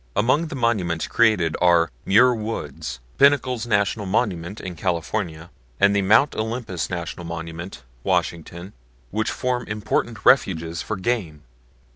Among 0.15 0.47
the 0.47 0.55
Monuments 0.55 1.05
created 1.07 1.55
are 1.61 1.91
Muir 2.05 2.33
Woods, 2.33 2.99
Pinnacles 3.19 3.67
National 3.67 4.07
Monument 4.07 4.59
in 4.59 4.75
California, 4.75 5.51
and 5.79 5.95
the 5.95 6.01
Mount 6.01 6.33
Olympus 6.35 6.89
National 6.89 7.23
Monument, 7.23 7.83
Washington, 8.03 8.73
which 9.11 9.29
form 9.29 9.67
important 9.67 10.25
refuges 10.25 10.81
for 10.81 10.95
game. 10.95 11.43